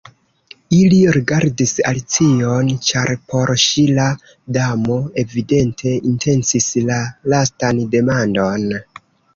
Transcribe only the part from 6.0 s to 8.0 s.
intencis la lastan